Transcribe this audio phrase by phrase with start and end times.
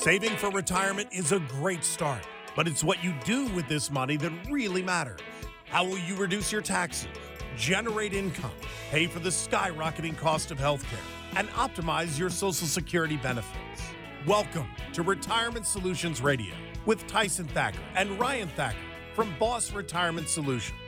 [0.00, 2.26] Saving for retirement is a great start,
[2.56, 5.20] but it's what you do with this money that really matters.
[5.66, 7.10] How will you reduce your taxes,
[7.54, 8.54] generate income,
[8.90, 11.04] pay for the skyrocketing cost of healthcare,
[11.36, 13.82] and optimize your Social Security benefits?
[14.26, 16.54] Welcome to Retirement Solutions Radio
[16.86, 18.78] with Tyson Thacker and Ryan Thacker
[19.14, 20.78] from Boss Retirement Solutions.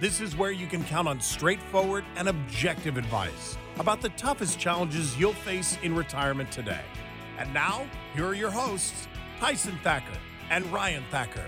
[0.00, 5.16] This is where you can count on straightforward and objective advice about the toughest challenges
[5.16, 6.82] you'll face in retirement today.
[7.38, 9.08] And now, here are your hosts,
[9.38, 10.18] Tyson Thacker
[10.50, 11.44] and Ryan Thacker.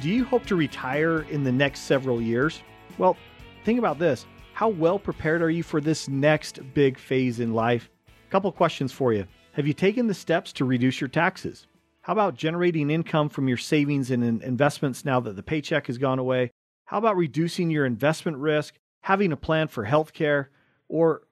[0.00, 2.62] Do you hope to retire in the next several years?
[2.98, 3.16] Well,
[3.64, 4.26] think about this.
[4.52, 7.88] How well prepared are you for this next big phase in life?
[8.28, 9.26] A couple questions for you.
[9.52, 11.66] Have you taken the steps to reduce your taxes?
[12.02, 16.18] How about generating income from your savings and investments now that the paycheck has gone
[16.18, 16.50] away?
[16.86, 20.46] How about reducing your investment risk, having a plan for healthcare,
[20.88, 21.22] or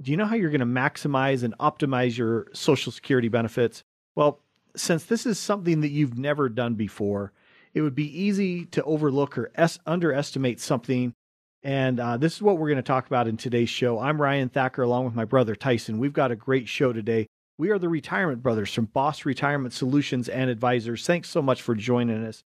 [0.00, 3.82] do you know how you're going to maximize and optimize your Social Security benefits?
[4.14, 4.40] Well,
[4.76, 7.32] since this is something that you've never done before,
[7.74, 11.14] it would be easy to overlook or es- underestimate something.
[11.62, 13.98] And uh, this is what we're going to talk about in today's show.
[13.98, 15.98] I'm Ryan Thacker, along with my brother Tyson.
[15.98, 17.26] We've got a great show today.
[17.58, 21.04] We are the Retirement Brothers from Boss Retirement Solutions and Advisors.
[21.04, 22.44] Thanks so much for joining us.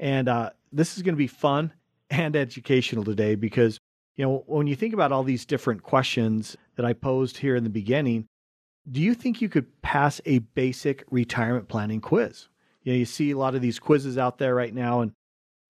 [0.00, 1.72] And uh, this is going to be fun
[2.10, 3.78] and educational today because
[4.18, 7.64] you know, when you think about all these different questions that I posed here in
[7.64, 8.28] the beginning,
[8.88, 12.46] do you think you could pass a basic retirement planning quiz?
[12.84, 15.10] You know, you see a lot of these quizzes out there right now, and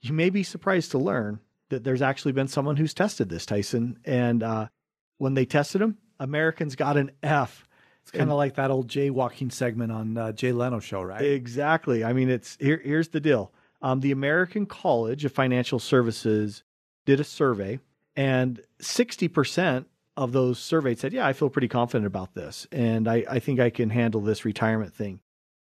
[0.02, 3.98] you may be surprised to learn that there's actually been someone who's tested this, Tyson.
[4.04, 4.68] And uh,
[5.16, 7.66] when they tested them, Americans got an F.
[8.02, 11.22] It's kind of like that old jaywalking segment on uh, Jay Leno show, right?
[11.22, 12.04] Exactly.
[12.04, 12.82] I mean, it's here.
[12.84, 13.50] Here's the deal.
[13.80, 16.64] Um, the American College of Financial Services
[17.06, 17.80] did a survey
[18.14, 19.86] and 60%
[20.19, 22.66] of those surveyed said, Yeah, I feel pretty confident about this.
[22.72, 25.20] And I, I think I can handle this retirement thing.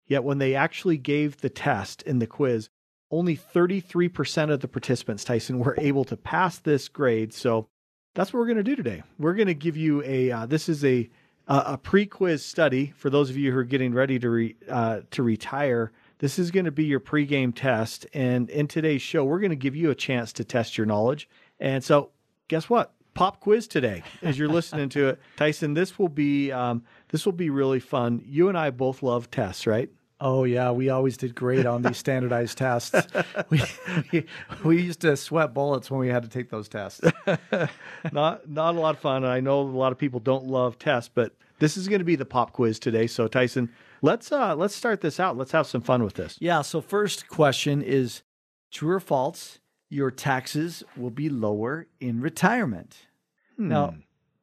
[0.08, 2.70] Yet when they actually gave the test in the quiz,
[3.10, 7.34] only 33% of the participants, Tyson, were able to pass this grade.
[7.34, 7.68] So
[8.14, 9.04] that's what we're going to do today.
[9.18, 11.10] We're going to give you a, uh, this is a,
[11.48, 15.24] a pre-quiz study for those of you who are getting ready to re, uh, to
[15.24, 15.94] retire.
[16.20, 19.56] This is going to be your pre-game test, and in today's show, we're going to
[19.56, 21.28] give you a chance to test your knowledge.
[21.60, 22.12] And so
[22.48, 22.94] guess what?
[23.14, 25.20] Pop quiz today as you're listening to it.
[25.36, 28.22] Tyson, this will be um, this will be really fun.
[28.26, 29.90] You and I both love tests, right?
[30.22, 32.96] Oh yeah, we always did great on these standardized tests.
[33.50, 33.62] We,
[34.12, 34.26] we,
[34.64, 37.02] we used to sweat bullets when we had to take those tests.
[38.12, 39.26] not not a lot of fun.
[39.26, 42.16] I know a lot of people don't love tests, but this is going to be
[42.16, 43.08] the pop quiz today.
[43.08, 43.70] So Tyson,
[44.02, 45.38] let's uh let's start this out.
[45.38, 46.38] Let's have some fun with this.
[46.40, 46.62] Yeah.
[46.62, 48.22] So first question is
[48.72, 49.60] true or false?
[49.92, 52.96] Your taxes will be lower in retirement.
[53.58, 53.68] Hmm.
[53.68, 53.96] Now,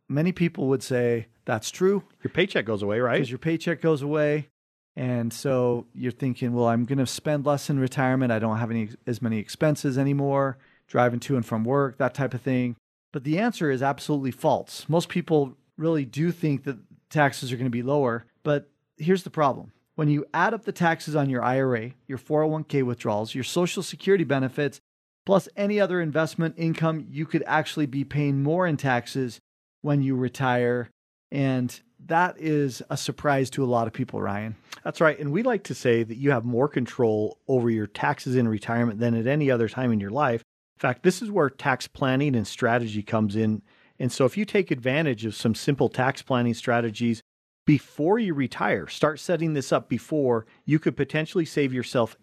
[0.07, 2.05] many people would say that's true.
[2.23, 3.15] Your paycheck goes away, right?
[3.15, 4.51] Because your paycheck goes away.
[4.95, 8.31] And so you're thinking, well, I'm going to spend less in retirement.
[8.31, 12.35] I don't have any as many expenses anymore, driving to and from work, that type
[12.35, 12.77] of thing.
[13.11, 14.85] But the answer is absolutely false.
[14.87, 16.77] Most people really do think that
[17.09, 18.27] taxes are going to be lower.
[18.43, 22.83] But here's the problem when you add up the taxes on your IRA, your 401k
[22.83, 24.81] withdrawals, your Social Security benefits,
[25.29, 29.43] plus any other investment income, you could actually be paying more in taxes
[29.83, 30.89] when you retire.
[31.31, 34.57] And that is a surprise to a lot of people, Ryan.
[34.85, 35.19] That's right.
[35.19, 39.01] And we like to say that you have more control over your taxes in retirement
[39.01, 40.41] than at any other time in your life.
[40.79, 43.61] In fact, this is where tax planning and strategy comes in.
[43.99, 47.21] And so if you take advantage of some simple tax planning strategies
[47.67, 52.17] before you retire, start setting this up before, you could potentially save yourself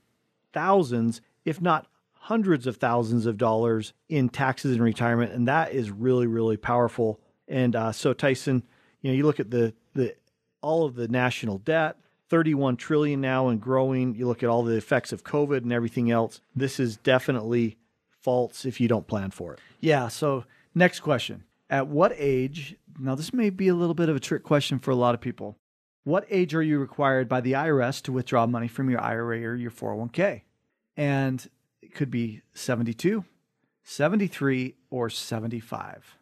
[0.54, 1.86] thousands, if not
[2.26, 7.20] hundreds of thousands of dollars in taxes and retirement, and that is really really powerful.
[7.48, 8.64] And uh, so Tyson,
[9.02, 10.16] you know, you look at the the
[10.62, 11.98] all of the national debt,
[12.30, 14.16] 31 trillion now and growing.
[14.16, 16.42] You look at all the effects of COVID and everything else.
[16.56, 17.78] This is definitely
[18.22, 19.60] false if you don't plan for it.
[19.80, 20.08] Yeah.
[20.08, 22.76] So next question: At what age?
[23.00, 25.22] Now this may be a little bit of a trick question for a lot of
[25.22, 25.58] people.
[26.04, 29.56] What age are you required by the IRS to withdraw money from your IRA or
[29.56, 30.42] your 401k?
[30.98, 31.48] And
[31.96, 33.26] could be 72,
[33.84, 36.18] 73, or 75.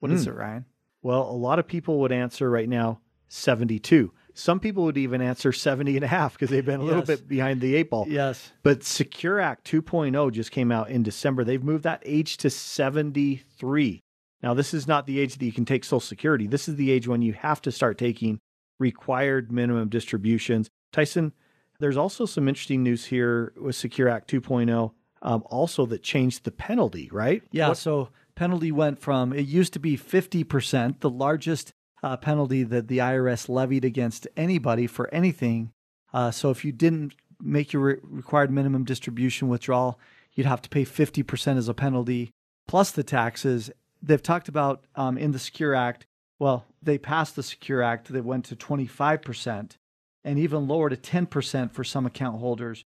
[0.00, 0.14] What mm.
[0.14, 0.30] is hmm.
[0.30, 0.64] it, Ryan?
[1.02, 4.12] Well, a lot of people would answer right now 72.
[4.34, 6.88] Some people would even answer 70 and a half because they've been a yes.
[6.88, 8.06] little bit behind the eight ball.
[8.08, 8.52] Yes.
[8.62, 11.42] But Secure Act 2.0 just came out in December.
[11.42, 14.02] They've moved that age to 73.
[14.42, 16.46] Now, this is not the age that you can take Social Security.
[16.46, 18.38] This is the age when you have to start taking
[18.78, 20.68] required minimum distributions.
[20.92, 21.32] Tyson,
[21.80, 24.92] there's also some interesting news here with Secure Act 2.0
[25.26, 27.42] um, also that changed the penalty, right?
[27.50, 27.68] Yeah.
[27.68, 27.78] What?
[27.78, 32.98] So penalty went from it used to be 50%, the largest uh, penalty that the
[32.98, 35.72] IRS levied against anybody for anything.
[36.14, 39.98] Uh, so if you didn't make your re- required minimum distribution withdrawal,
[40.34, 42.30] you'd have to pay 50% as a penalty
[42.68, 43.70] plus the taxes.
[44.00, 46.06] They've talked about um, in the Secure Act,
[46.38, 49.76] well, they passed the Secure Act that went to 25%
[50.22, 52.84] and even lower to 10% for some account holders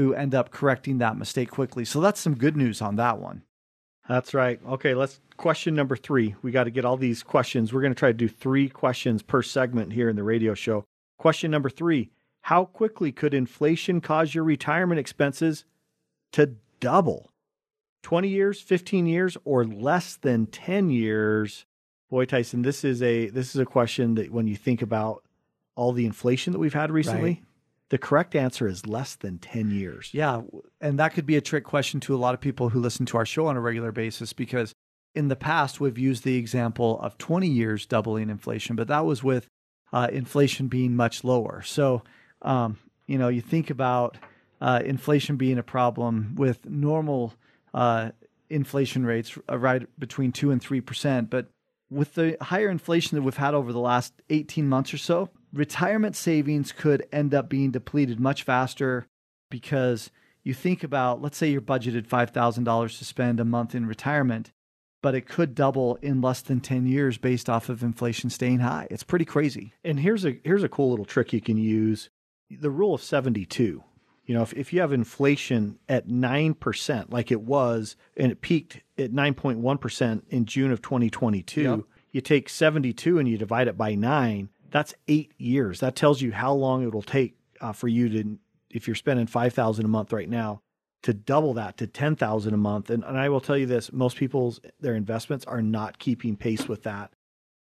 [0.00, 1.84] who end up correcting that mistake quickly.
[1.84, 3.42] So that's some good news on that one.
[4.08, 4.58] That's right.
[4.66, 6.34] Okay, let's question number three.
[6.40, 7.70] We got to get all these questions.
[7.70, 10.84] We're going to try to do three questions per segment here in the radio show.
[11.18, 12.10] Question number three
[12.40, 15.66] How quickly could inflation cause your retirement expenses
[16.32, 17.30] to double?
[18.02, 21.66] 20 years, 15 years, or less than 10 years?
[22.08, 25.22] Boy, Tyson, this is a this is a question that when you think about
[25.76, 27.42] all the inflation that we've had recently, right.
[27.90, 30.10] The correct answer is less than 10 years.
[30.12, 30.42] Yeah,
[30.80, 33.16] and that could be a trick question to a lot of people who listen to
[33.16, 34.72] our show on a regular basis because
[35.14, 39.24] in the past we've used the example of 20 years doubling inflation, but that was
[39.24, 39.48] with
[39.92, 41.62] uh, inflation being much lower.
[41.62, 42.02] So,
[42.42, 44.16] um, you know, you think about
[44.60, 47.34] uh, inflation being a problem with normal
[47.74, 48.10] uh,
[48.48, 51.46] inflation rates uh, right between two and three percent, but
[51.90, 56.16] with the higher inflation that we've had over the last 18 months or so, retirement
[56.16, 59.06] savings could end up being depleted much faster
[59.50, 60.10] because
[60.42, 64.52] you think about, let's say you're budgeted $5,000 to spend a month in retirement,
[65.02, 68.86] but it could double in less than 10 years based off of inflation staying high.
[68.90, 69.72] It's pretty crazy.
[69.84, 72.10] And here's a here's a cool little trick you can use.
[72.50, 73.82] The rule of 72.
[74.26, 78.80] You know, if, if you have inflation at 9%, like it was, and it peaked
[78.96, 81.80] at 9.1% in June of 2022, yep.
[82.12, 85.80] you take 72 and you divide it by nine, that's eight years.
[85.80, 88.38] That tells you how long it will take uh, for you to,
[88.70, 90.62] if you're spending 5000 a month right now,
[91.02, 92.90] to double that to 10,000 a month.
[92.90, 96.68] And, and I will tell you this, most people's, their investments are not keeping pace
[96.68, 97.12] with that.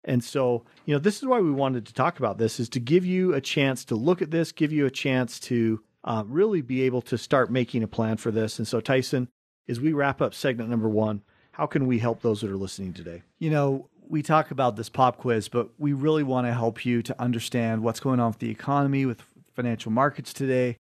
[0.03, 2.79] And so, you know, this is why we wanted to talk about this is to
[2.79, 6.61] give you a chance to look at this, give you a chance to uh, really
[6.61, 8.57] be able to start making a plan for this.
[8.57, 9.27] And so, Tyson,
[9.67, 12.93] as we wrap up segment number one, how can we help those that are listening
[12.93, 13.21] today?
[13.37, 17.01] You know, we talk about this pop quiz, but we really want to help you
[17.03, 19.23] to understand what's going on with the economy, with
[19.53, 20.77] financial markets today.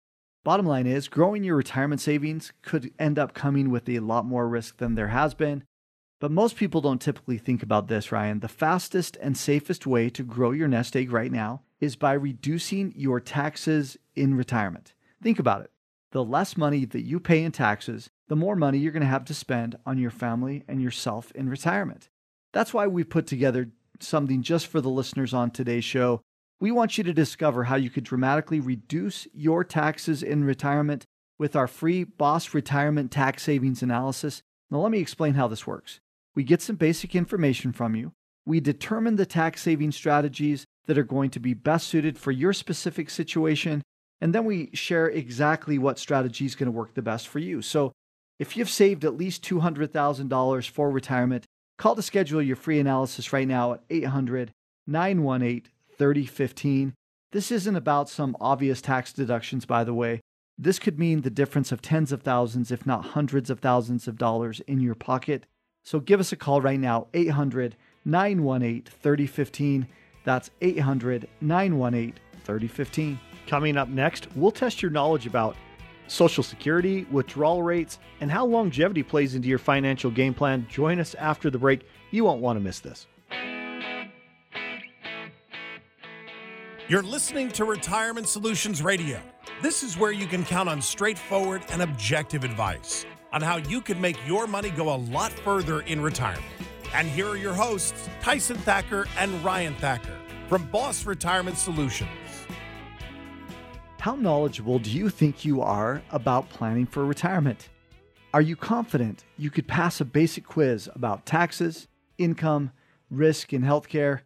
[0.43, 4.47] Bottom line is, growing your retirement savings could end up coming with a lot more
[4.47, 5.63] risk than there has been.
[6.19, 8.41] But most people don't typically think about this, Ryan.
[8.41, 12.93] The fastest and safest way to grow your nest egg right now is by reducing
[12.95, 14.93] your taxes in retirement.
[15.21, 15.71] Think about it.
[16.11, 19.25] The less money that you pay in taxes, the more money you're going to have
[19.25, 22.09] to spend on your family and yourself in retirement.
[22.53, 23.69] That's why we put together
[23.99, 26.21] something just for the listeners on today's show.
[26.59, 31.05] We want you to discover how you could dramatically reduce your taxes in retirement
[31.39, 34.43] with our free Boss Retirement Tax Savings Analysis.
[34.69, 35.99] Now, let me explain how this works.
[36.35, 38.13] We get some basic information from you.
[38.45, 42.53] We determine the tax saving strategies that are going to be best suited for your
[42.53, 43.81] specific situation,
[44.21, 47.61] and then we share exactly what strategy is going to work the best for you.
[47.61, 47.93] So
[48.39, 51.45] if you've saved at least $200,000 for retirement,
[51.77, 54.53] call to schedule your free analysis right now at 800
[54.87, 56.93] 918 3015.
[57.31, 60.21] This isn't about some obvious tax deductions, by the way.
[60.57, 64.17] This could mean the difference of tens of thousands, if not hundreds of thousands of
[64.17, 65.45] dollars in your pocket.
[65.83, 69.87] So give us a call right now, 800 918 3015.
[70.23, 73.19] That's 800 918 3015.
[73.47, 75.55] Coming up next, we'll test your knowledge about
[76.07, 80.67] Social Security, withdrawal rates, and how longevity plays into your financial game plan.
[80.69, 81.87] Join us after the break.
[82.11, 83.07] You won't want to miss this.
[86.89, 89.21] You're listening to Retirement Solutions Radio.
[89.61, 93.99] This is where you can count on straightforward and objective advice on how you can
[93.99, 96.45] make your money go a lot further in retirement.
[96.93, 100.17] And here are your hosts, Tyson Thacker and Ryan Thacker
[100.47, 102.09] from Boss Retirement Solutions.
[104.03, 107.69] How knowledgeable do you think you are about planning for retirement?
[108.33, 112.73] Are you confident you could pass a basic quiz about taxes, income,
[113.09, 114.23] risk, and healthcare?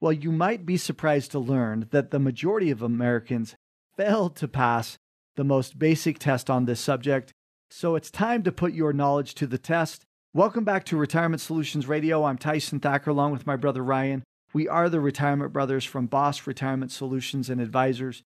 [0.00, 3.54] Well, you might be surprised to learn that the majority of Americans
[3.96, 4.98] failed to pass
[5.36, 7.32] the most basic test on this subject.
[7.68, 10.06] So it's time to put your knowledge to the test.
[10.34, 12.24] Welcome back to Retirement Solutions Radio.
[12.24, 14.24] I'm Tyson Thacker along with my brother Ryan.
[14.52, 18.24] We are the Retirement Brothers from Boss Retirement Solutions and Advisors.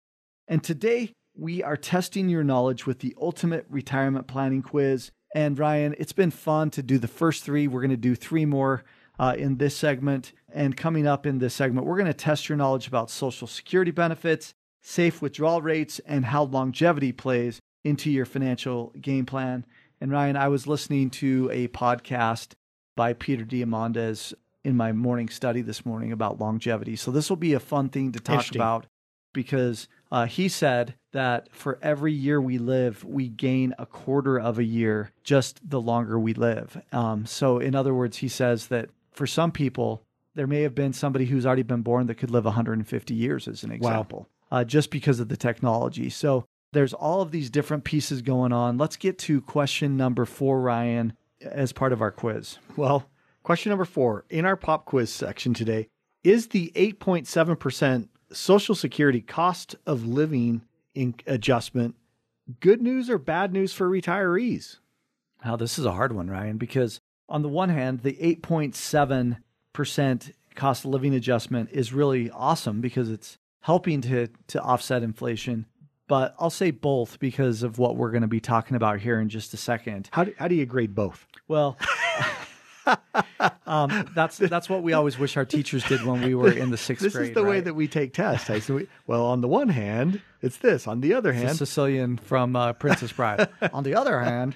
[0.48, 5.12] And today we are testing your knowledge with the ultimate retirement planning quiz.
[5.33, 7.67] And Ryan, it's been fun to do the first three.
[7.67, 8.83] We're going to do three more
[9.17, 10.33] uh, in this segment.
[10.53, 13.91] And coming up in this segment, we're going to test your knowledge about Social Security
[13.91, 19.65] benefits, safe withdrawal rates, and how longevity plays into your financial game plan.
[20.01, 22.53] And Ryan, I was listening to a podcast
[22.98, 24.33] by Peter Diamandis
[24.63, 26.95] in my morning study this morning about longevity.
[26.95, 28.86] So this will be a fun thing to talk about
[29.33, 34.59] because uh, he said that for every year we live, we gain a quarter of
[34.59, 36.81] a year just the longer we live.
[36.91, 40.03] Um, so, in other words, he says that for some people,
[40.35, 43.63] there may have been somebody who's already been born that could live 150 years, as
[43.63, 44.59] an example, wow.
[44.59, 46.09] uh, just because of the technology.
[46.09, 48.77] So, there's all of these different pieces going on.
[48.77, 52.57] Let's get to question number four, Ryan, as part of our quiz.
[52.77, 53.09] Well,
[53.43, 55.89] question number four in our pop quiz section today
[56.23, 60.61] is the 8.7% Social Security cost of living
[61.27, 61.95] adjustment
[62.59, 64.77] good news or bad news for retirees?
[65.43, 70.85] Now, this is a hard one, Ryan, because on the one hand, the 8.7% cost
[70.85, 75.65] of living adjustment is really awesome because it's helping to, to offset inflation.
[76.07, 79.29] But I'll say both because of what we're going to be talking about here in
[79.29, 80.09] just a second.
[80.11, 81.25] How do, how do you grade both?
[81.47, 81.77] Well,
[83.67, 86.77] um, that's that's what we always wish our teachers did when we were in the
[86.77, 87.23] sixth this grade.
[87.23, 87.50] This is the right?
[87.50, 88.50] way that we take tests.
[88.50, 90.88] I said, well, on the one hand, it's this.
[90.88, 93.50] On the other hand, Sicilian from uh, Princess Bride.
[93.73, 94.55] on the other hand,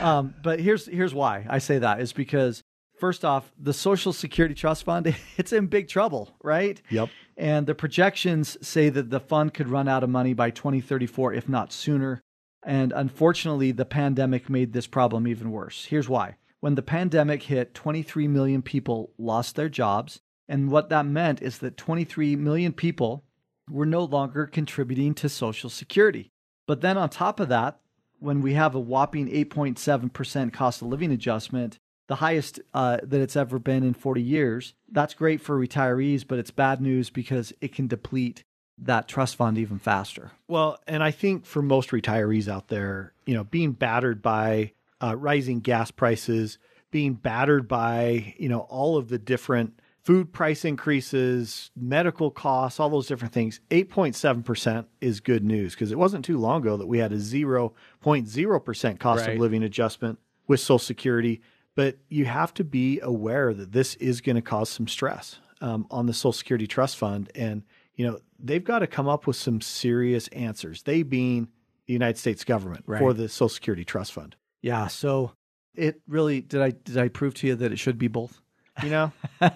[0.00, 2.62] um, but here's here's why I say that is because
[2.98, 6.80] first off, the Social Security Trust Fund it's in big trouble, right?
[6.90, 7.08] Yep.
[7.36, 11.48] And the projections say that the fund could run out of money by 2034, if
[11.48, 12.20] not sooner.
[12.62, 15.86] And unfortunately, the pandemic made this problem even worse.
[15.86, 20.20] Here's why when the pandemic hit, 23 million people lost their jobs.
[20.48, 23.24] And what that meant is that 23 million people
[23.70, 26.30] were no longer contributing to Social Security.
[26.66, 27.80] But then on top of that,
[28.18, 33.36] when we have a whopping 8.7% cost of living adjustment, the highest uh, that it's
[33.36, 37.72] ever been in 40 years, that's great for retirees, but it's bad news because it
[37.72, 38.44] can deplete
[38.78, 40.32] that trust fund even faster.
[40.48, 44.72] Well, and I think for most retirees out there, you know, being battered by
[45.02, 46.58] uh, rising gas prices,
[46.90, 52.88] being battered by you know all of the different food price increases, medical costs, all
[52.88, 53.60] those different things.
[53.70, 58.98] 8.7% is good news because it wasn't too long ago that we had a 0.0%
[58.98, 59.34] cost right.
[59.34, 61.40] of living adjustment with Social Security.
[61.74, 65.86] But you have to be aware that this is going to cause some stress um,
[65.90, 67.30] on the Social Security Trust Fund.
[67.34, 67.62] And,
[67.94, 71.48] you know, they've got to come up with some serious answers, they being
[71.86, 72.98] the United States government right.
[72.98, 74.34] for the Social Security Trust Fund.
[74.62, 74.86] Yeah.
[74.88, 75.32] So
[75.74, 76.60] it really did.
[76.60, 78.40] I did I prove to you that it should be both?
[78.82, 79.12] You know,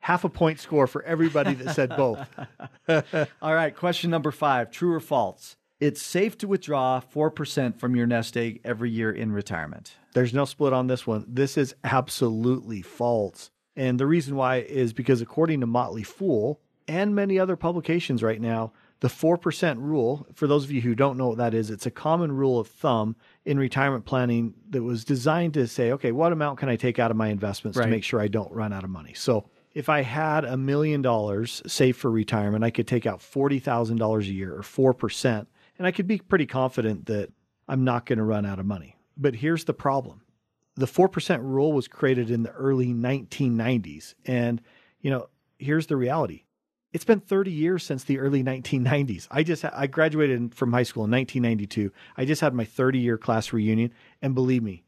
[0.00, 2.26] half a point score for everybody that said both.
[3.42, 3.74] All right.
[3.74, 5.56] Question number five: True or false?
[5.78, 9.94] It's safe to withdraw four percent from your nest egg every year in retirement.
[10.12, 11.24] There's no split on this one.
[11.28, 13.50] This is absolutely false.
[13.76, 18.40] And the reason why is because according to Motley Fool and many other publications right
[18.40, 21.86] now, the 4% rule, for those of you who don't know what that is, it's
[21.86, 26.32] a common rule of thumb in retirement planning that was designed to say, okay, what
[26.32, 27.86] amount can I take out of my investments right.
[27.86, 29.14] to make sure I don't run out of money?
[29.14, 34.20] So if I had a million dollars saved for retirement, I could take out $40,000
[34.20, 35.46] a year or 4%,
[35.78, 37.32] and I could be pretty confident that
[37.68, 38.96] I'm not going to run out of money.
[39.16, 40.22] But here's the problem
[40.76, 44.14] the 4% rule was created in the early 1990s.
[44.24, 44.62] And,
[45.00, 45.28] you know,
[45.58, 46.44] here's the reality
[46.92, 49.28] it's been 30 years since the early 1990s.
[49.30, 51.92] I just I graduated from high school in 1992.
[52.16, 53.92] I just had my 30 year class reunion,
[54.22, 54.82] and believe me,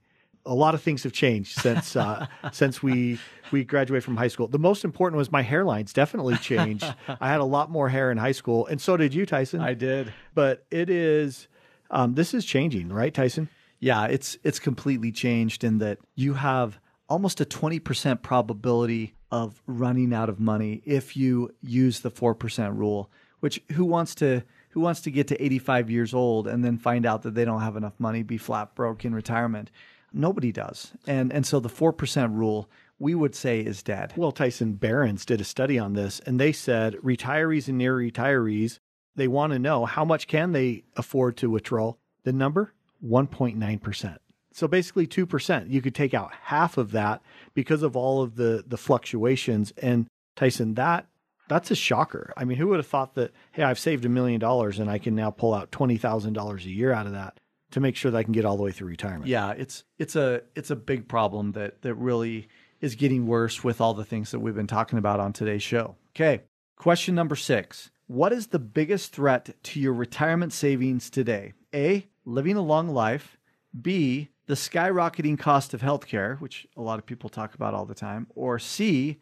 [0.44, 3.18] a lot of things have changed since uh, since we
[3.50, 4.48] we graduated from high school.
[4.48, 6.84] The most important was my hairlines definitely changed.
[7.20, 9.60] I had a lot more hair in high school, and so did you, Tyson.
[9.60, 11.48] I did, but it is
[11.90, 13.48] um, this is changing, right, Tyson?
[13.78, 16.78] Yeah, it's it's completely changed in that you have
[17.12, 23.10] almost a 20% probability of running out of money if you use the 4% rule
[23.40, 27.04] which who wants to who wants to get to 85 years old and then find
[27.04, 29.70] out that they don't have enough money be flat broke in retirement?
[30.10, 30.92] Nobody does.
[31.06, 34.14] And and so the 4% rule we would say is dead.
[34.16, 38.78] Well tyson Barron's did a study on this and they said retirees and near retirees
[39.16, 41.94] they want to know how much can they afford to withdraw.
[42.24, 42.72] The number
[43.04, 44.16] 1.9%
[44.52, 45.70] so basically 2%.
[45.70, 47.22] You could take out half of that
[47.54, 50.06] because of all of the the fluctuations and
[50.36, 51.06] Tyson that
[51.48, 52.32] that's a shocker.
[52.36, 54.98] I mean, who would have thought that hey, I've saved a million dollars and I
[54.98, 57.38] can now pull out $20,000 a year out of that
[57.72, 59.26] to make sure that I can get all the way through retirement.
[59.26, 62.48] Yeah, it's it's a it's a big problem that that really
[62.80, 65.96] is getting worse with all the things that we've been talking about on today's show.
[66.14, 66.42] Okay.
[66.76, 67.90] Question number 6.
[68.08, 71.52] What is the biggest threat to your retirement savings today?
[71.72, 73.38] A, living a long life,
[73.80, 77.94] B, the skyrocketing cost of healthcare, which a lot of people talk about all the
[77.94, 79.18] time, or C,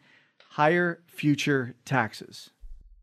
[0.49, 2.49] higher future taxes.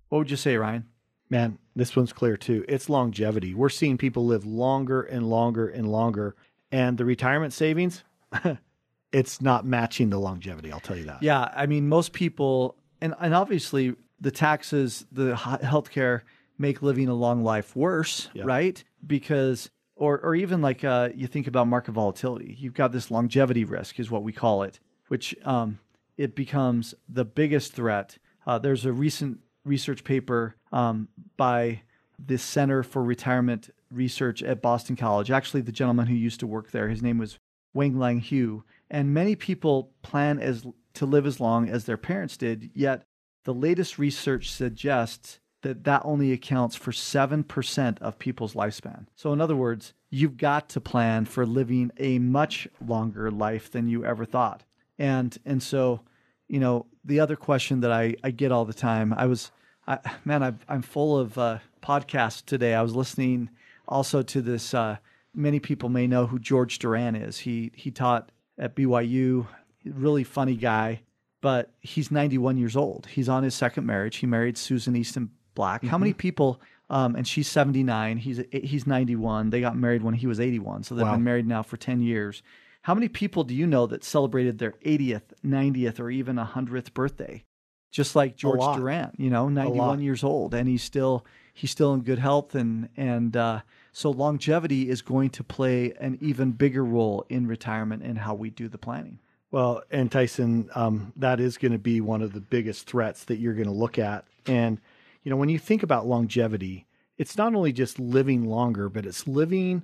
[0.08, 0.86] What would you say, Ryan?
[1.30, 2.64] Man, this one's clear too.
[2.68, 3.54] It's longevity.
[3.54, 6.34] We're seeing people live longer and longer and longer.
[6.72, 8.02] And the retirement savings,
[9.12, 10.72] it's not matching the longevity.
[10.72, 11.22] I'll tell you that.
[11.22, 16.22] Yeah, I mean, most people, and and obviously the taxes, the healthcare
[16.58, 18.46] make living a long life worse, yep.
[18.46, 18.82] right?
[19.06, 23.64] Because or or even like uh, you think about market volatility, you've got this longevity
[23.64, 25.78] risk, is what we call it, which um,
[26.16, 28.18] it becomes the biggest threat.
[28.46, 31.82] Uh, there's a recent research paper um, by
[32.24, 35.30] the Center for Retirement Research at Boston College.
[35.30, 37.38] Actually, the gentleman who used to work there, his name was
[37.76, 38.64] Wenliang Hou.
[38.90, 43.04] And many people plan as to live as long as their parents did, yet
[43.44, 49.06] the latest research suggests that that only accounts for 7% of people's lifespan.
[49.16, 53.88] So in other words, you've got to plan for living a much longer life than
[53.88, 54.64] you ever thought.
[54.98, 56.00] And and so,
[56.48, 59.50] you know, the other question that I, I get all the time, I was
[59.86, 62.74] I, man, i am full of uh, podcasts today.
[62.74, 63.50] I was listening
[63.86, 64.74] also to this.
[64.74, 64.98] Uh,
[65.34, 67.38] many people may know who George Durrant is.
[67.38, 69.46] He he taught at BYU.
[69.84, 71.00] Really funny guy,
[71.40, 73.06] but he's 91 years old.
[73.06, 74.16] He's on his second marriage.
[74.16, 75.82] He married Susan Easton Black.
[75.82, 75.90] Mm-hmm.
[75.90, 76.18] How many mm-hmm.
[76.18, 76.60] people?
[76.88, 78.16] Um, and she's 79.
[78.16, 79.50] He's he's 91.
[79.50, 81.12] They got married when he was 81, so they've wow.
[81.12, 82.42] been married now for 10 years.
[82.82, 87.44] How many people do you know that celebrated their 80th, 90th, or even 100th birthday?
[87.90, 91.24] just like George Durrant, you know, 91 years old, and he's still
[91.54, 93.60] he's still in good health, and and uh,
[93.92, 98.50] so longevity is going to play an even bigger role in retirement and how we
[98.50, 99.18] do the planning.
[99.50, 103.38] Well, and Tyson, um, that is going to be one of the biggest threats that
[103.38, 104.80] you're going to look at, and
[105.28, 106.86] you know, when you think about longevity,
[107.18, 109.82] it's not only just living longer, but it's living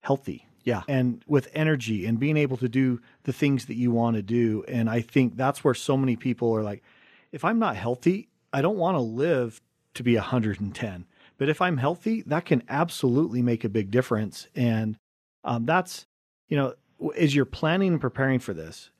[0.00, 0.46] healthy.
[0.62, 0.82] Yeah.
[0.86, 4.64] And with energy and being able to do the things that you want to do.
[4.68, 6.84] And I think that's where so many people are like,
[7.32, 9.60] if I'm not healthy, I don't want to live
[9.94, 11.06] to be 110.
[11.36, 14.46] But if I'm healthy, that can absolutely make a big difference.
[14.54, 14.96] And
[15.42, 16.06] um, that's,
[16.46, 16.74] you know,
[17.16, 18.90] as you're planning and preparing for this,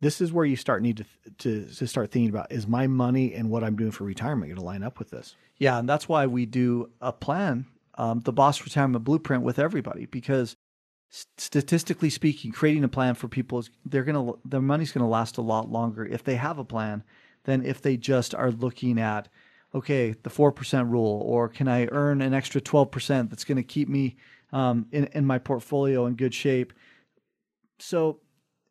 [0.00, 1.04] this is where you start need to,
[1.38, 4.58] to to start thinking about is my money and what I'm doing for retirement going
[4.58, 5.34] to line up with this?
[5.58, 10.06] Yeah, and that's why we do a plan, um, the Boss Retirement Blueprint with everybody
[10.06, 10.56] because
[11.08, 15.42] statistically speaking, creating a plan for people is they're gonna their money's gonna last a
[15.42, 17.02] lot longer if they have a plan
[17.46, 19.28] than if they just are looking at,
[19.74, 23.88] okay, the 4% rule, or can I earn an extra 12% that's going to keep
[23.88, 24.16] me
[24.52, 26.72] um, in, in my portfolio in good shape?
[27.78, 28.20] So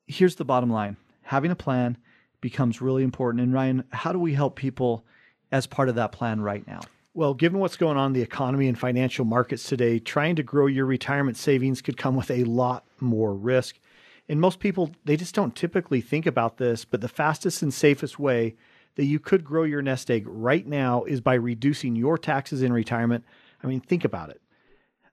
[0.08, 1.98] here's the bottom line having a plan
[2.40, 3.44] becomes really important.
[3.44, 5.04] And Ryan, how do we help people
[5.52, 6.82] as part of that plan right now?
[7.16, 10.68] Well, given what's going on in the economy and financial markets today, trying to grow
[10.68, 13.80] your retirement savings could come with a lot more risk.
[14.30, 18.20] And most people, they just don't typically think about this, but the fastest and safest
[18.20, 18.56] way
[18.96, 22.72] that you could grow your nest egg right now is by reducing your taxes in
[22.72, 23.24] retirement.
[23.64, 24.42] I mean, think about it.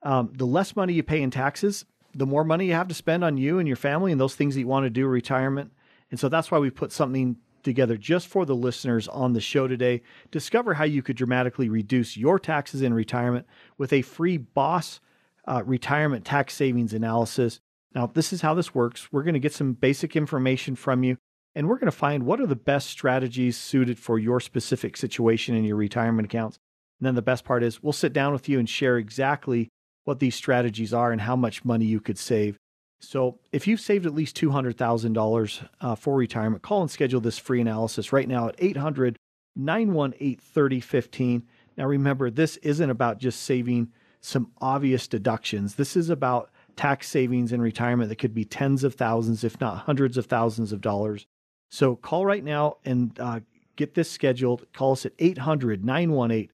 [0.02, 3.24] Um, the less money you pay in taxes, the more money you have to spend
[3.24, 5.72] on you and your family and those things that you want to do in retirement.
[6.12, 9.66] And so that's why we put something together just for the listeners on the show
[9.66, 10.02] today.
[10.30, 13.46] Discover how you could dramatically reduce your taxes in retirement
[13.78, 15.00] with a free boss
[15.48, 17.60] uh, retirement tax savings analysis.
[17.94, 19.10] Now, this is how this works.
[19.10, 21.16] We're going to get some basic information from you,
[21.54, 25.54] and we're going to find what are the best strategies suited for your specific situation
[25.54, 26.58] in your retirement accounts.
[27.00, 29.68] And then the best part is we'll sit down with you and share exactly
[30.04, 32.58] what these strategies are and how much money you could save.
[33.02, 37.60] So, if you've saved at least $200,000 uh, for retirement, call and schedule this free
[37.60, 39.16] analysis right now at 800
[39.56, 41.42] 918 3015.
[41.76, 45.74] Now, remember, this isn't about just saving some obvious deductions.
[45.74, 49.78] This is about tax savings in retirement that could be tens of thousands, if not
[49.78, 51.26] hundreds of thousands of dollars.
[51.70, 53.40] So call right now and uh,
[53.76, 54.66] get this scheduled.
[54.72, 56.50] Call us at 800 918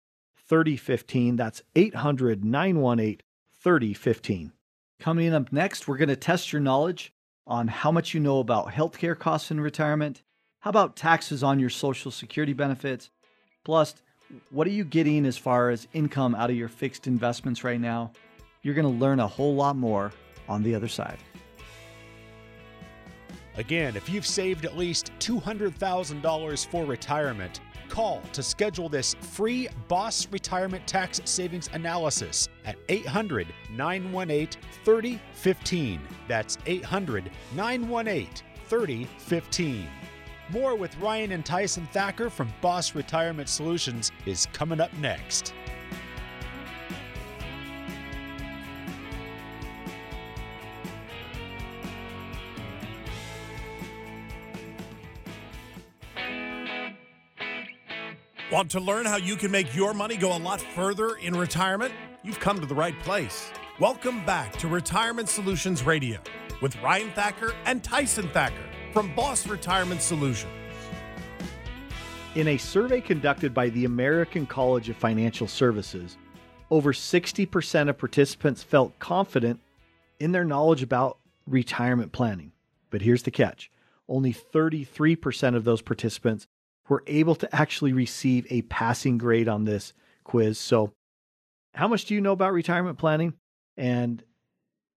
[0.48, 1.36] 3015.
[1.36, 3.20] That's 800 918
[3.60, 4.52] 3015.
[5.00, 7.12] Coming up next, we're going to test your knowledge
[7.46, 10.24] on how much you know about healthcare costs in retirement.
[10.58, 13.10] How about taxes on your Social Security benefits?
[13.64, 13.94] Plus,
[14.50, 18.10] what are you getting as far as income out of your fixed investments right now?
[18.62, 20.12] You're going to learn a whole lot more
[20.48, 21.18] on the other side.
[23.56, 30.28] Again, if you've saved at least $200,000 for retirement, call to schedule this free Boss
[30.30, 36.00] Retirement Tax Savings Analysis at 800 918 3015.
[36.26, 38.28] That's 800 918
[38.68, 39.88] 3015.
[40.50, 45.52] More with Ryan and Tyson Thacker from Boss Retirement Solutions is coming up next.
[58.50, 61.92] Want to learn how you can make your money go a lot further in retirement?
[62.22, 63.52] You've come to the right place.
[63.78, 66.18] Welcome back to Retirement Solutions Radio.
[66.62, 70.50] with Ryan Thacker and Tyson Thacker from Boss Retirement Solutions.
[72.36, 76.16] In a survey conducted by the American College of Financial Services,
[76.70, 79.60] over 60% of participants felt confident
[80.20, 82.52] in their knowledge about retirement planning.
[82.88, 83.70] But here's the catch
[84.08, 86.46] only 33% of those participants
[86.88, 89.92] were able to actually receive a passing grade on this
[90.24, 90.58] quiz.
[90.58, 90.92] So,
[91.74, 93.34] how much do you know about retirement planning?
[93.76, 94.22] And,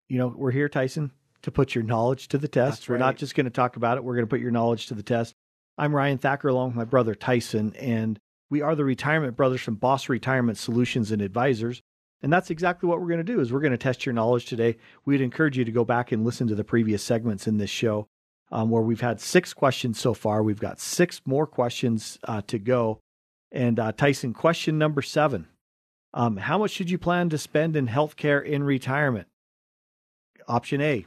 [0.10, 1.12] you know, we're here, Tyson,
[1.44, 2.80] to put your knowledge to the test.
[2.82, 3.00] That's we're right.
[3.00, 5.04] not just going to talk about it, we're going to put your knowledge to the
[5.04, 5.36] test.
[5.78, 9.76] I'm Ryan Thacker along with my brother Tyson, and we are the retirement brothers from
[9.76, 11.82] Boss Retirement Solutions and Advisors.
[12.22, 14.46] And that's exactly what we're going to do is we're going to test your knowledge
[14.46, 14.78] today.
[15.06, 18.08] We'd encourage you to go back and listen to the previous segments in this show
[18.52, 20.44] um, where we've had six questions so far.
[20.44, 23.00] We've got six more questions uh, to go.
[23.52, 25.48] And uh, Tyson, question number seven.
[26.14, 29.28] Um, how much should you plan to spend in healthcare in retirement?
[30.48, 31.06] Option A,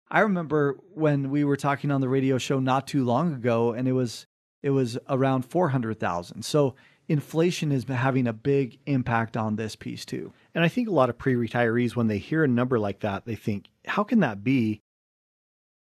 [0.09, 3.87] I remember when we were talking on the radio show not too long ago and
[3.87, 4.25] it was
[4.63, 6.43] it was around 400,000.
[6.43, 6.73] So
[7.07, 10.33] inflation is having a big impact on this piece too.
[10.55, 13.25] And I think a lot of pre retirees, when they hear a number like that,
[13.25, 14.81] they think, how can that be?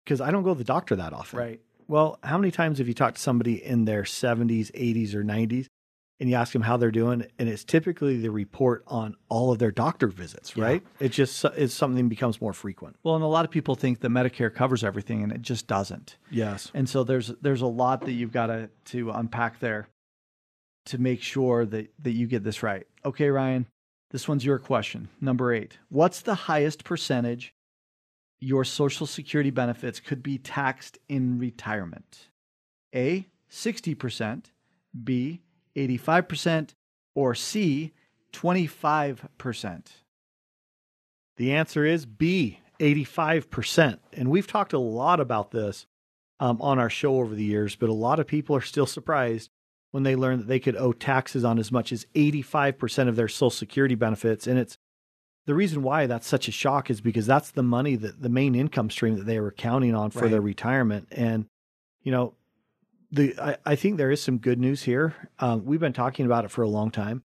[0.03, 1.39] Because I don't go to the doctor that often.
[1.87, 5.67] Well, how many times have you talked to somebody in their 70s, 80s, or 90s
[6.19, 7.25] and you ask them how they're doing?
[7.39, 10.63] And it's typically the report on all of their doctor visits, Yeah.
[10.63, 10.83] right?
[10.99, 12.95] It just it's something becomes more frequent.
[13.03, 16.17] Well, and a lot of people think that Medicare covers everything and it just doesn't.
[16.31, 16.71] Yes.
[16.73, 19.87] And so there's there's a lot that you've got to to unpack there
[20.85, 22.85] to make sure that that you get this right.
[23.05, 23.67] Okay, Ryan,
[24.11, 25.09] this one's your question.
[25.19, 25.77] Number 8.
[25.89, 27.53] What's the highest percentage
[28.43, 32.27] your social security benefits could be taxed in retirement?
[32.93, 34.45] A, 60%,
[35.03, 35.41] B,
[35.75, 36.73] 85%,
[37.15, 37.93] or C,
[38.33, 39.85] 25%.
[41.37, 43.99] The answer is B, 85%.
[44.13, 45.87] And we've talked a lot about this
[46.39, 49.49] um, on our show over the years, but a lot of people are still surprised
[49.91, 53.27] when they learn that they could owe taxes on as much as 85% of their
[53.27, 54.47] Social Security benefits.
[54.47, 54.77] And it's
[55.45, 58.55] the reason why that's such a shock is because that's the money that the main
[58.55, 60.31] income stream that they were counting on for Right.
[60.31, 61.07] their retirement.
[61.11, 61.47] And,
[62.01, 62.33] you know,
[63.11, 65.29] the I, I think there is some good news here.
[65.39, 67.23] Um, we've been talking about it for a long time,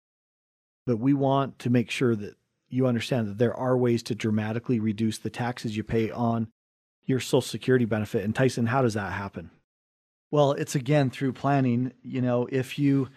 [0.87, 2.35] but we want to make sure that
[2.69, 6.49] you understand that there are ways to dramatically reduce the taxes you pay on
[7.05, 8.25] your Social Security benefit.
[8.25, 9.51] And Tyson, how does that happen?
[10.31, 11.93] Well, it's again through planning.
[12.03, 13.09] You know, if you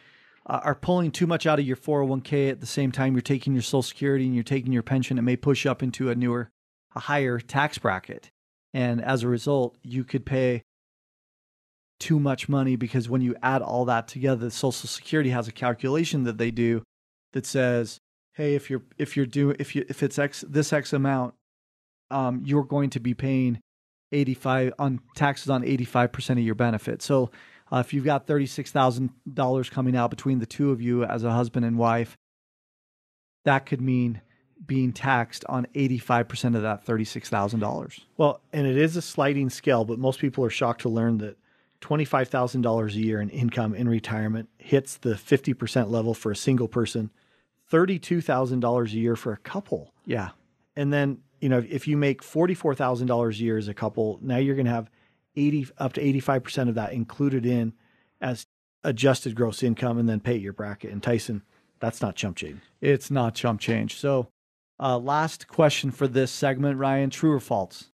[0.46, 3.54] uh, are pulling too much out of your 401k at the same time you're taking
[3.54, 6.50] your Social Security and you're taking your pension, it may push up into a newer,
[6.96, 8.30] a higher tax bracket.
[8.74, 10.64] And as a result, you could pay
[12.00, 16.24] too much money because when you add all that together, Social Security has a calculation
[16.24, 16.84] that they do
[17.32, 18.00] that says,
[18.34, 21.36] hey, if you're if you're doing if you if it's X this X amount,
[22.12, 23.60] um, you're going to be paying
[24.12, 27.02] 85 on taxes on 85% of your benefit.
[27.02, 27.32] So
[27.74, 31.66] uh, if you've got $36,000 coming out between the two of you as a husband
[31.66, 32.18] and wife,
[33.46, 34.22] that could mean
[34.66, 38.00] being taxed on 85% of that $36,000.
[38.16, 41.38] Well, and it is a sliding scale, but most people are shocked to learn that
[41.82, 47.10] $25,000 a year in income in retirement hits the 50% level for a single person,
[47.72, 49.94] $32,000 a year for a couple.
[50.06, 50.30] Yeah.
[50.76, 54.56] And then, you know, if you make $44,000 a year as a couple, now you're
[54.56, 54.92] going to have
[55.36, 57.74] 80 up to 85% of that included in
[58.22, 58.46] as
[58.84, 60.92] adjusted gross income and then pay your bracket.
[60.92, 61.44] And Tyson,
[61.80, 62.62] that's not chump change.
[62.82, 63.96] It's not chump change.
[63.96, 64.28] So,
[64.80, 67.90] uh, last question for this segment, Ryan true or false?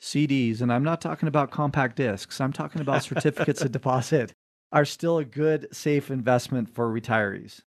[0.00, 4.32] CDs, and I'm not talking about compact discs, I'm talking about certificates of deposit,
[4.70, 7.62] are still a good, safe investment for retirees.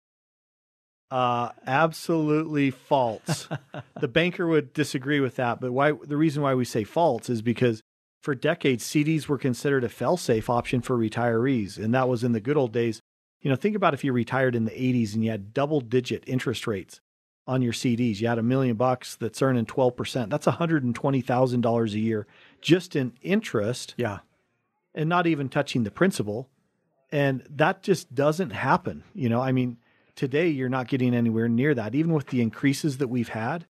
[1.09, 3.47] Uh, absolutely false.
[4.01, 5.91] the banker would disagree with that, but why?
[5.91, 7.81] The reason why we say false is because
[8.25, 12.39] for decades CDs were considered a fail-safe option for retirees, and that was in the
[12.39, 12.99] good old days
[13.39, 16.23] You know, think about if you retired in the 80s and you had double digit
[16.25, 17.01] interest rates
[17.45, 18.19] on your CDs.
[18.19, 20.31] You had a million bucks that's earning 12%.
[20.31, 22.25] That's $120,000 a year
[22.61, 23.93] just in interest.
[23.95, 24.19] Yeah.
[24.95, 26.49] And not even touching the principal.
[27.11, 29.03] And that just doesn't happen.
[29.13, 29.77] You know, I mean,
[30.15, 31.93] today you're not getting anywhere near that.
[31.93, 33.67] Even with the increases that we've had,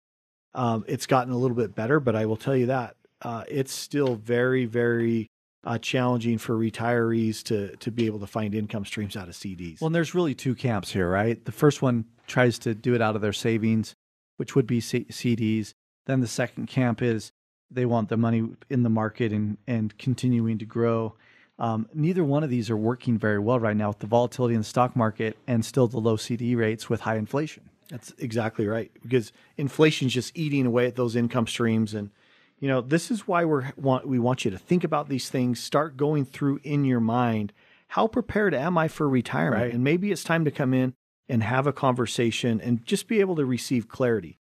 [0.55, 3.71] um, it's gotten a little bit better, but I will tell you that uh, it's
[3.71, 5.27] still very, very
[5.63, 9.81] uh, challenging for retirees to to be able to find income streams out of CDs.
[9.81, 11.43] Well, and there's really two camps here, right?
[11.43, 13.93] The first one tries to do it out of their savings,
[14.37, 15.73] which would be C- CDs.
[16.05, 17.31] Then the second camp is
[17.69, 21.15] they want the money in the market and and continuing to grow.
[21.59, 24.61] Um, neither one of these are working very well right now with the volatility in
[24.61, 27.69] the stock market and still the low CD rates with high inflation.
[27.89, 32.11] That's exactly right because inflation's just eating away at those income streams and
[32.59, 35.59] you know, this is why we want we want you to think about these things,
[35.59, 37.53] start going through in your mind,
[37.89, 39.63] how prepared am I for retirement?
[39.63, 39.73] Right.
[39.73, 40.93] And maybe it's time to come in
[41.27, 44.39] and have a conversation and just be able to receive clarity.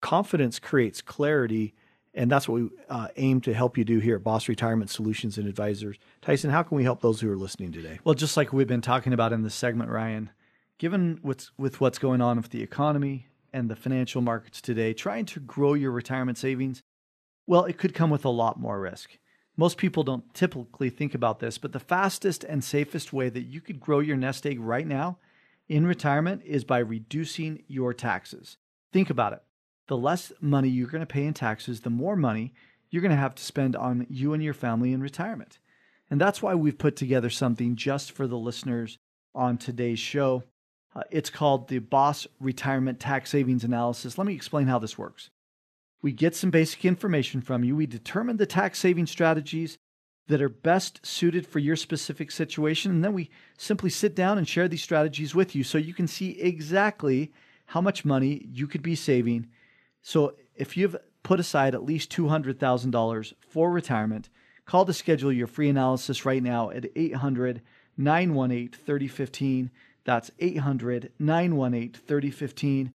[0.00, 1.74] Confidence creates clarity,
[2.14, 5.36] and that's what we uh, aim to help you do here at Boss Retirement Solutions
[5.36, 5.96] and Advisors.
[6.22, 7.98] Tyson, how can we help those who are listening today?
[8.04, 10.30] Well, just like we've been talking about in this segment, Ryan,
[10.78, 15.24] given what's with what's going on with the economy and the financial markets today, trying
[15.26, 16.82] to grow your retirement savings
[17.46, 19.18] well, it could come with a lot more risk.
[19.56, 23.60] Most people don't typically think about this, but the fastest and safest way that you
[23.60, 25.18] could grow your nest egg right now
[25.68, 28.58] in retirement is by reducing your taxes.
[28.92, 29.42] Think about it.
[29.88, 32.52] The less money you're going to pay in taxes, the more money
[32.90, 35.58] you're going to have to spend on you and your family in retirement.
[36.10, 38.98] And that's why we've put together something just for the listeners
[39.34, 40.44] on today's show.
[40.94, 44.16] Uh, it's called the Boss Retirement Tax Savings Analysis.
[44.16, 45.30] Let me explain how this works.
[46.02, 47.74] We get some basic information from you.
[47.74, 49.78] We determine the tax saving strategies
[50.28, 52.90] that are best suited for your specific situation.
[52.90, 56.08] And then we simply sit down and share these strategies with you so you can
[56.08, 57.32] see exactly
[57.66, 59.48] how much money you could be saving.
[60.02, 64.28] So if you've put aside at least $200,000 for retirement,
[64.64, 67.62] call to schedule your free analysis right now at 800
[67.96, 69.70] 918 3015.
[70.04, 72.92] That's 800 918 3015.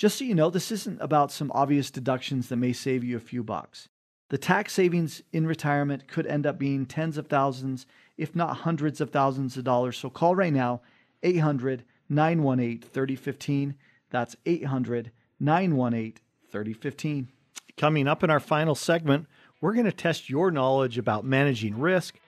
[0.00, 3.20] Just so you know, this isn't about some obvious deductions that may save you a
[3.20, 3.90] few bucks.
[4.30, 7.84] The tax savings in retirement could end up being tens of thousands,
[8.16, 9.98] if not hundreds of thousands of dollars.
[9.98, 10.80] So call right now,
[11.22, 13.74] 800 918 3015.
[14.08, 16.14] That's 800 918
[16.50, 17.28] 3015.
[17.76, 19.26] Coming up in our final segment,
[19.60, 22.18] we're going to test your knowledge about managing risk,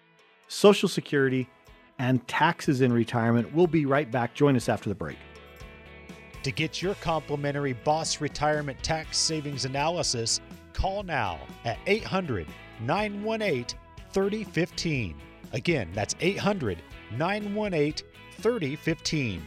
[0.47, 1.49] Social Security,
[1.99, 3.55] and taxes in retirement.
[3.55, 4.35] We'll be right back.
[4.35, 5.17] Join us after the break.
[6.43, 10.41] To get your complimentary Boss Retirement Tax Savings Analysis,
[10.73, 12.49] call now at 800
[12.81, 13.79] 918
[14.13, 15.17] 3015.
[15.53, 16.83] Again, that's 800
[17.17, 17.95] 918
[18.41, 19.43] 3015.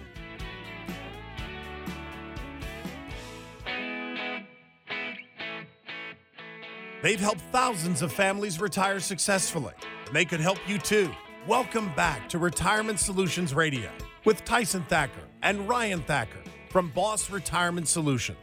[7.04, 9.74] They've helped thousands of families retire successfully,
[10.08, 11.12] and they could help you too.
[11.46, 13.92] Welcome back to Retirement Solutions Radio
[14.24, 16.40] with Tyson Thacker and Ryan Thacker
[16.76, 18.38] from Boss Retirement Solutions.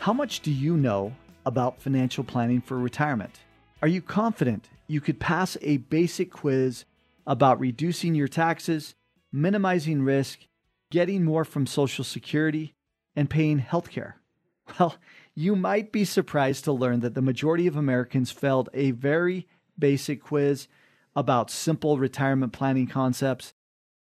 [0.00, 1.14] How much do you know
[1.46, 3.40] about financial planning for retirement?
[3.80, 6.84] Are you confident you could pass a basic quiz
[7.26, 8.94] about reducing your taxes,
[9.32, 10.40] minimizing risk,
[10.90, 12.74] getting more from Social Security,
[13.16, 14.16] and paying health care?
[14.78, 14.96] Well,
[15.34, 19.48] you might be surprised to learn that the majority of Americans failed a very
[19.78, 20.68] basic quiz
[21.14, 23.54] about simple retirement planning concepts.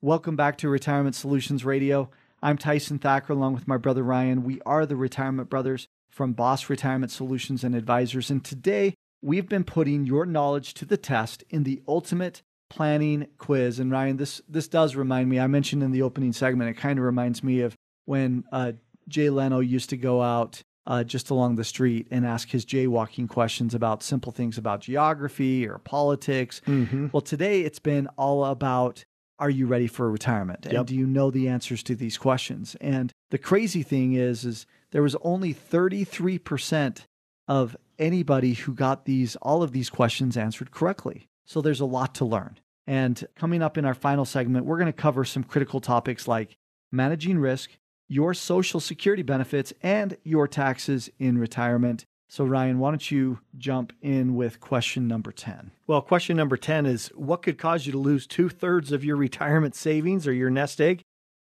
[0.00, 2.08] Welcome back to Retirement Solutions Radio.
[2.44, 4.42] I'm Tyson Thacker along with my brother Ryan.
[4.42, 8.30] We are the Retirement Brothers from Boss Retirement Solutions and Advisors.
[8.30, 13.78] And today we've been putting your knowledge to the test in the ultimate planning quiz.
[13.78, 15.38] And Ryan, this this does remind me.
[15.38, 16.68] I mentioned in the opening segment.
[16.68, 17.76] It kind of reminds me of
[18.06, 18.72] when uh,
[19.06, 23.28] Jay Leno used to go out uh, just along the street and ask his jaywalking
[23.28, 26.60] questions about simple things about geography or politics.
[26.66, 27.08] Mm-hmm.
[27.12, 29.04] Well, today it's been all about
[29.42, 30.64] are you ready for retirement?
[30.66, 30.86] And Yep.
[30.86, 32.76] do you know the answers to these questions?
[32.80, 37.06] And the crazy thing is, is there was only 33%
[37.48, 41.26] of anybody who got these, all of these questions answered correctly.
[41.44, 42.60] So there's a lot to learn.
[42.86, 46.56] And coming up in our final segment, we're going to cover some critical topics like
[46.92, 47.70] managing risk,
[48.08, 52.04] your social security benefits, and your taxes in retirement.
[52.32, 55.70] So, Ryan, why don't you jump in with question number 10?
[55.86, 59.16] Well, question number 10 is what could cause you to lose two thirds of your
[59.16, 61.02] retirement savings or your nest egg?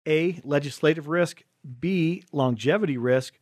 [0.07, 1.43] A, legislative risk,
[1.81, 3.37] B, longevity risk,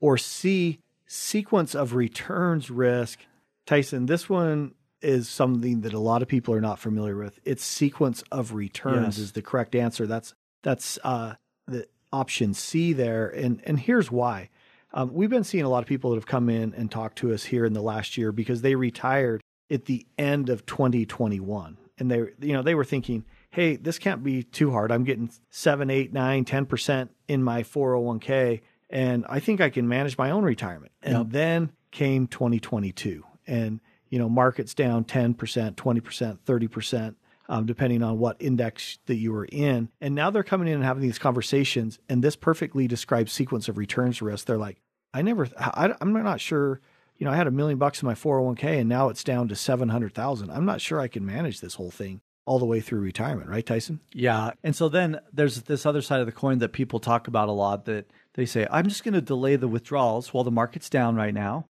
[0.00, 3.20] or C, sequence of returns risk.
[3.66, 7.38] Tyson, this one is something that a lot of people are not familiar with.
[7.44, 9.18] It's sequence of returns Yes.
[9.18, 10.08] is the correct answer.
[10.08, 11.34] That's that's uh,
[11.68, 14.48] the option C there, and and here's why.
[14.92, 17.32] Um, we've been seeing a lot of people that have come in and talked to
[17.32, 22.10] us here in the last year because they retired at the end of 2021, and
[22.10, 24.90] they you know they were thinking, hey, this can't be too hard.
[24.90, 29.86] I'm getting seven, eight, nine, ten percent in my 401k, and I think I can
[29.88, 30.92] manage my own retirement.
[31.02, 31.26] And Yep.
[31.30, 35.36] then came 2022, and you know markets down 10%,
[35.74, 37.14] 20%, 30%.
[37.50, 39.88] Um, depending on what index that you were in.
[40.00, 41.98] And now they're coming in and having these conversations.
[42.08, 44.46] And this perfectly describes sequence of returns risk.
[44.46, 44.80] They're like,
[45.12, 46.80] I never, I, I'm not sure,
[47.16, 49.56] you know, I had a million bucks in my 401k and now it's down to
[49.56, 50.48] 700,000.
[50.48, 53.66] I'm not sure I can manage this whole thing all the way through retirement, right,
[53.66, 53.98] Tyson?
[54.12, 54.52] Yeah.
[54.62, 57.52] And so then there's this other side of the coin that people talk about a
[57.52, 61.16] lot that they say, I'm just going to delay the withdrawals while the market's down
[61.16, 61.66] right now.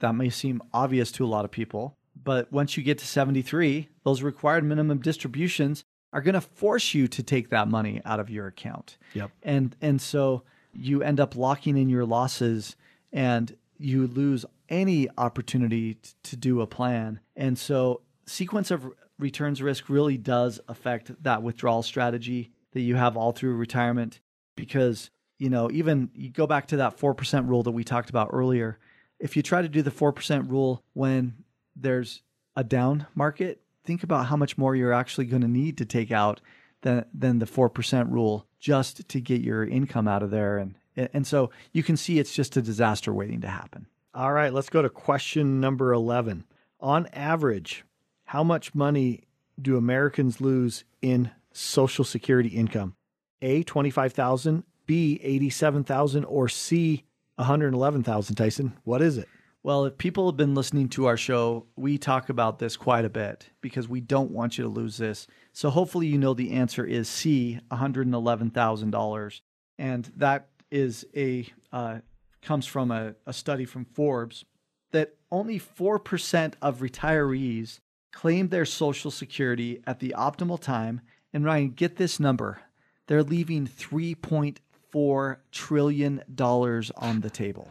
[0.00, 1.96] That may seem obvious to a lot of people.
[2.30, 7.08] But once you get to 73, those required minimum distributions are going to force you
[7.08, 8.98] to take that money out of your account.
[9.14, 9.32] Yep.
[9.42, 12.76] And and so you end up locking in your losses
[13.12, 17.18] and you lose any opportunity t- to do a plan.
[17.34, 18.86] And so sequence of
[19.18, 24.20] returns risk really does affect that withdrawal strategy that you have all through retirement
[24.54, 28.30] because you know even you go back to that 4% rule that we talked about
[28.32, 28.78] earlier
[29.18, 31.34] if you try to do the 4% rule when
[31.80, 32.22] there's
[32.56, 36.12] a down market think about how much more you're actually going to need to take
[36.12, 36.40] out
[36.82, 41.26] than than the 4% rule just to get your income out of there and and
[41.26, 44.82] so you can see it's just a disaster waiting to happen All right, let's go
[44.82, 46.44] to question number 11.
[46.80, 47.84] On average,
[48.24, 49.22] how much money
[49.60, 52.96] do Americans lose in Social Security income?
[53.40, 57.04] A, 25,000, B, 87,000, or C,
[57.36, 58.76] 111,000, Tyson?
[58.82, 59.28] What is it?
[59.62, 63.10] Well, if people have been listening to our show, we talk about this quite a
[63.10, 65.26] bit because we don't want you to lose this.
[65.52, 69.40] So hopefully you know the answer is C, $111,000.
[69.78, 71.98] And that is a uh,
[72.40, 74.46] comes from a, a study from Forbes
[74.92, 77.80] that only 4% of retirees
[78.12, 81.02] claim their social security at the optimal time.
[81.34, 82.62] And Ryan, get this number.
[83.08, 87.68] They're leaving $3.4 trillion on the table.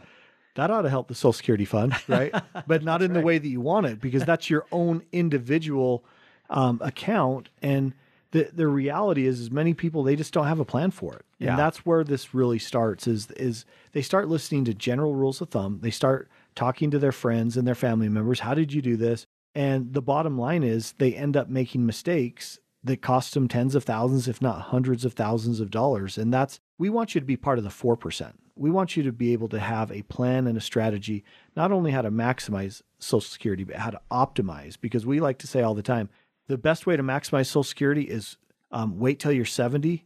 [0.56, 2.34] That ought to help the Social Security fund, right?
[2.66, 6.04] but not in the way that you want it because that's your own individual
[6.50, 7.48] um, account.
[7.62, 7.94] And
[8.32, 11.24] the the reality is, is many people they just don't have a plan for it,
[11.38, 11.50] Yeah.
[11.50, 13.06] and that's where this really starts.
[13.06, 15.78] Is is they start listening to general rules of thumb.
[15.82, 18.40] They start talking to their friends and their family members.
[18.40, 19.26] How did you do this?
[19.54, 23.84] And the bottom line is they end up making mistakes that cost them tens of
[23.84, 26.16] thousands, if not hundreds of thousands of dollars.
[26.16, 28.32] And that's, we want you to be part of the 4%.
[28.60, 31.24] We want you to be able to have a plan and a strategy,
[31.56, 34.76] not only how to maximize Social Security, but how to optimize.
[34.78, 36.10] Because we like to say all the time
[36.46, 38.36] the best way to maximize Social Security is
[38.70, 40.04] um, wait till you're 70,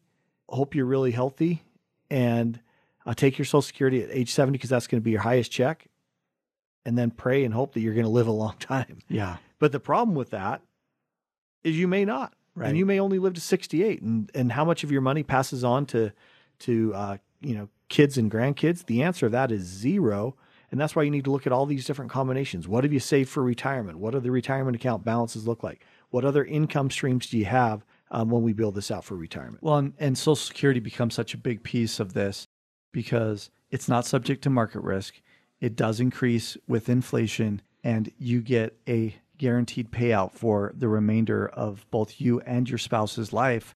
[0.48, 1.64] hope you're really healthy,
[2.10, 2.60] and
[3.04, 5.50] uh, take your Social Security at age 70 because that's going to be your highest
[5.50, 5.86] check.
[6.86, 9.00] And then pray and hope that you're going to live a long time.
[9.08, 9.38] Yeah.
[9.58, 10.62] But the problem with that
[11.64, 12.68] is you may not, Right.
[12.68, 14.00] and you may only live to 68.
[14.02, 16.12] And and how much of your money passes on to
[16.60, 18.86] to uh, you know kids and grandkids?
[18.86, 20.36] The answer to that is zero.
[20.70, 22.66] And that's why you need to look at all these different combinations.
[22.66, 23.98] What have you saved for retirement?
[23.98, 25.84] What do the retirement account balances look like?
[26.10, 29.62] What other income streams do you have um, when we build this out for retirement?
[29.62, 32.46] Well, and, and Social Security becomes such a big piece of this
[32.92, 35.20] because it's not subject to market risk.
[35.60, 41.86] It does increase with inflation, and you get a guaranteed payout for the remainder of
[41.90, 43.74] both you and your spouse's life.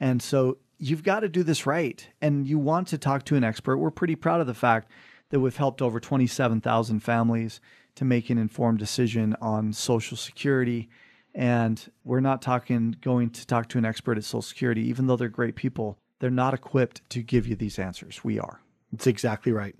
[0.00, 2.06] And so you've got to do this right.
[2.20, 3.78] And you want to talk to an expert.
[3.78, 4.90] We're pretty proud of the fact
[5.30, 7.60] that we've helped over 27,000 families
[7.96, 10.88] to make an informed decision on Social Security.
[11.34, 15.16] And we're not talking going to talk to an expert at Social Security, even though
[15.16, 15.98] they're great people.
[16.20, 18.24] They're not equipped to give you these answers.
[18.24, 18.60] We are.
[18.90, 19.76] That's exactly right.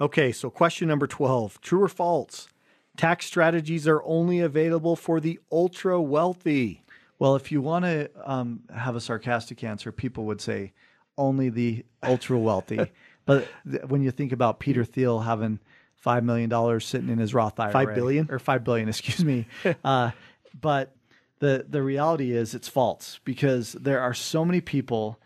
[0.00, 2.48] Okay, so question number 12 True or false?
[2.96, 6.82] Tax strategies are only available for the ultra wealthy.
[7.20, 10.72] Well, if you want to um, have a sarcastic answer, people would say
[11.18, 12.90] only the ultra wealthy.
[13.26, 15.60] but th- when you think about Peter Thiel having
[15.96, 18.28] five million dollars sitting in his Roth IRA, Five billion?
[18.30, 19.46] or five billion, excuse me.
[19.84, 20.12] uh,
[20.58, 20.96] but
[21.40, 25.20] the the reality is it's false because there are so many people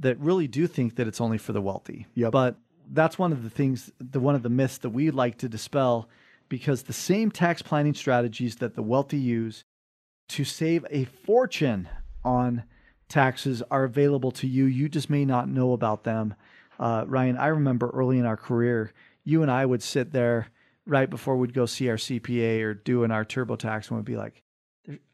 [0.00, 2.06] that really do think that it's only for the wealthy.
[2.14, 2.32] Yep.
[2.32, 2.56] But
[2.90, 6.08] that's one of the things, the one of the myths that we like to dispel,
[6.48, 9.64] because the same tax planning strategies that the wealthy use
[10.28, 11.88] to save a fortune
[12.24, 12.64] on
[13.08, 14.64] taxes are available to you.
[14.64, 16.34] You just may not know about them.
[16.78, 18.92] Uh, Ryan, I remember early in our career,
[19.24, 20.48] you and I would sit there
[20.86, 24.42] right before we'd go see our CPA or doing our TurboTax and we'd be like,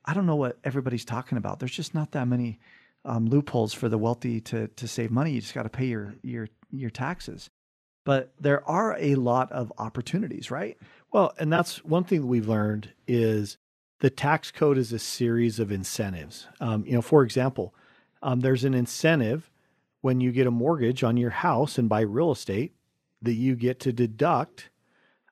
[0.04, 1.60] I don't know what everybody's talking about.
[1.60, 2.58] There's just not that many
[3.04, 5.32] um, loopholes for the wealthy to to save money.
[5.32, 7.50] You just got to pay your your your taxes.
[8.04, 10.76] But there are a lot of opportunities, right?
[11.12, 13.58] Well, and that's one thing that we've learned is
[14.02, 16.48] the tax code is a series of incentives.
[16.60, 17.72] Um, you know, for example,
[18.20, 19.48] um, there's an incentive
[20.00, 22.74] when you get a mortgage on your house and buy real estate
[23.22, 24.70] that you get to deduct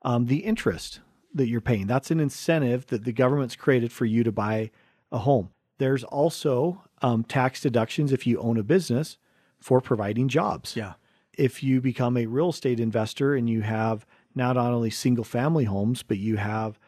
[0.02, 1.00] um, the interest
[1.34, 1.88] that you're paying.
[1.88, 4.70] That's an incentive that the government's created for you to buy
[5.10, 5.50] a home.
[5.78, 9.18] There's also um, tax deductions if you own a business
[9.58, 10.76] for providing jobs.
[10.76, 10.92] Yeah.
[11.36, 16.04] If you become a real estate investor and you have not only single family homes,
[16.04, 16.78] but you have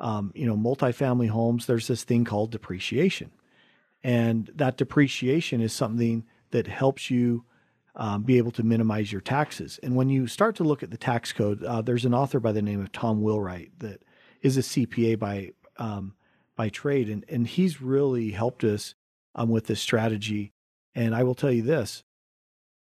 [0.00, 3.30] um, you know multifamily homes, there's this thing called depreciation,
[4.02, 7.44] and that depreciation is something that helps you
[7.94, 9.78] um, be able to minimize your taxes.
[9.82, 12.52] And when you start to look at the tax code, uh, there's an author by
[12.52, 14.02] the name of Tom Wheelwright that
[14.42, 16.14] is a CPA by um,
[16.56, 18.94] by trade, and and he's really helped us
[19.34, 20.52] um, with this strategy.
[20.94, 22.02] And I will tell you this: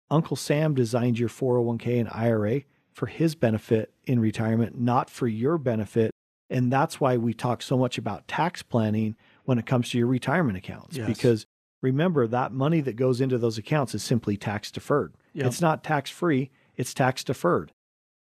[0.09, 5.57] Uncle Sam designed your 401k and IRA for his benefit in retirement, not for your
[5.57, 6.11] benefit.
[6.49, 10.07] And that's why we talk so much about tax planning when it comes to your
[10.07, 11.07] retirement accounts, yes.
[11.07, 11.45] because
[11.81, 15.13] remember that money that goes into those accounts is simply tax deferred.
[15.33, 15.45] Yep.
[15.45, 17.71] It's not tax free, it's tax deferred.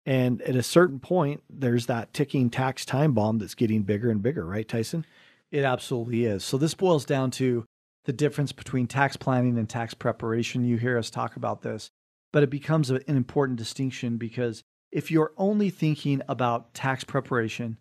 [0.05, 4.21] And at a certain point, there's that ticking tax time bomb that's getting bigger and
[4.21, 5.05] bigger, right, Tyson?
[5.51, 6.43] It absolutely is.
[6.43, 7.65] So this boils down to
[8.05, 10.63] the difference between tax planning and tax preparation.
[10.63, 11.89] You hear us talk about this,
[12.31, 17.77] but it becomes an important distinction because if you're only thinking about tax preparation,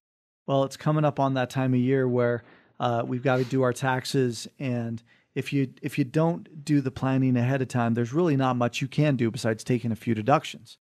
[0.47, 2.42] well, it's coming up on that time of year where
[2.80, 5.03] uh, we've got to do our taxes and
[5.34, 8.80] if you if you don't do the planning ahead of time, there's really not much
[8.80, 10.78] you can do besides taking a few deductions.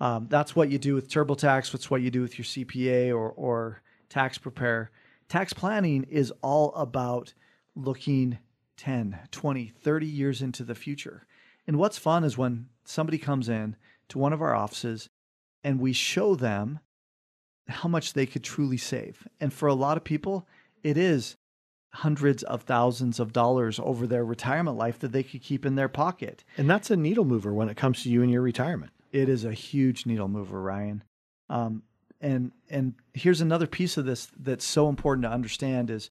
[0.00, 1.72] Um, that's what you do with TurboTax.
[1.72, 4.90] That's what you do with your CPA or or tax prepare.
[5.28, 7.34] Tax planning is all about
[7.74, 8.38] looking
[8.76, 11.26] 10, 20, 30 years into the future.
[11.66, 13.74] And what's fun is when somebody comes in
[14.08, 15.08] to one of our offices
[15.64, 16.78] and we show them
[17.68, 19.26] how much they could truly save.
[19.40, 20.46] And for a lot of people,
[20.82, 21.36] it is
[21.96, 25.88] hundreds of thousands of dollars over their retirement life that they could keep in their
[25.88, 26.44] pocket.
[26.56, 28.92] And that's a needle mover when it comes to you and your retirement.
[29.12, 31.02] It is a huge needle mover, Ryan.
[31.48, 31.82] Um,
[32.20, 36.10] and and here's another piece of this that's so important to understand is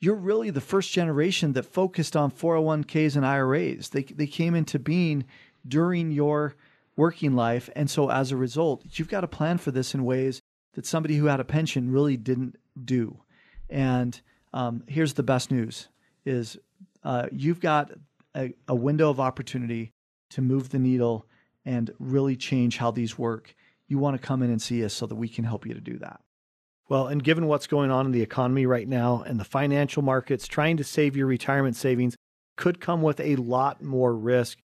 [0.00, 3.90] you're really the first generation that focused on 401ks and IRAs.
[3.90, 5.24] They they came into being
[5.66, 6.54] during your
[6.96, 10.40] working life, and so as a result, you've got to plan for this in ways
[10.78, 12.54] that somebody who had a pension really didn't
[12.84, 13.18] do.
[13.68, 14.20] And
[14.52, 15.88] um, here's the best news:
[16.24, 16.56] is
[17.02, 17.90] uh, you've got
[18.36, 19.90] a, a window of opportunity
[20.30, 21.26] to move the needle
[21.64, 23.56] and really change how these work.
[23.88, 25.80] You want to come in and see us so that we can help you to
[25.80, 26.20] do that.
[26.88, 30.46] Well, and given what's going on in the economy right now and the financial markets,
[30.46, 32.14] trying to save your retirement savings
[32.56, 34.58] could come with a lot more risk.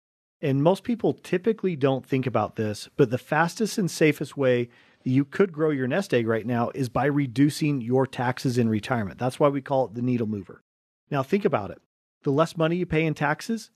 [0.44, 4.70] And most people typically don't think about this, but the fastest and safest way
[5.04, 9.20] you could grow your nest egg right now is by reducing your taxes in retirement.
[9.20, 10.64] That's why we call it the needle mover.
[11.12, 11.82] Now, think about it
[12.24, 13.70] the less money you pay in taxes,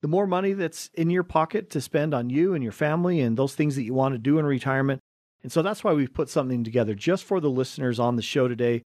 [0.00, 3.36] the more money that's in your pocket to spend on you and your family and
[3.36, 5.00] those things that you want to do in retirement.
[5.42, 8.48] And so that's why we've put something together just for the listeners on the show
[8.48, 8.82] today.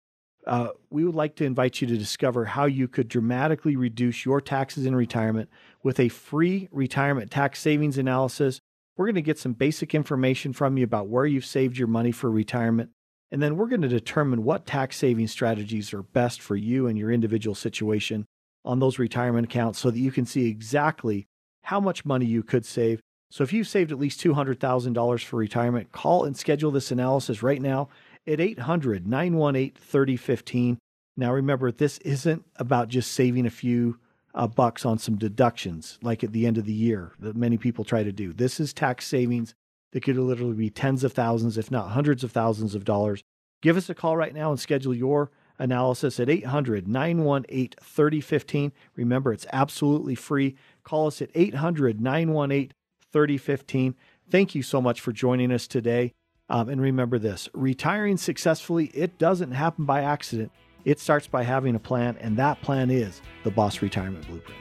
[0.47, 4.41] Uh, we would like to invite you to discover how you could dramatically reduce your
[4.41, 5.49] taxes in retirement
[5.82, 8.59] with a free retirement tax savings analysis
[8.97, 12.13] we're going to get some basic information from you about where you've saved your money
[12.13, 12.91] for retirement.
[13.31, 16.97] And then we're going to determine what tax saving strategies are best for you and
[16.97, 18.27] your individual situation
[18.65, 21.27] on those retirement accounts so that you can see exactly
[21.63, 23.01] how much money you could save.
[23.31, 27.61] So if you've saved at least $200,000 for retirement, call and schedule this analysis right
[27.61, 27.89] now
[28.27, 30.79] at 800 918 3015.
[31.17, 33.99] Now remember, this isn't about just saving a few
[34.35, 37.85] uh, bucks on some deductions, like at the end of the year that many people
[37.85, 38.32] try to do.
[38.32, 39.55] This is tax savings
[39.93, 43.22] that could literally be tens of thousands, if not hundreds of thousands of dollars.
[43.62, 48.72] Give us a call right now and schedule your analysis at 800 918 3015.
[48.97, 50.57] Remember, it's absolutely free.
[50.82, 52.72] Call us at 800 918
[53.12, 53.95] 3015.
[54.28, 56.12] Thank you so much for joining us today.
[56.49, 60.53] Um, and remember this retiring successfully, it doesn't happen by accident.
[60.85, 64.61] It starts by having a plan, and that plan is the Boss Retirement Blueprint.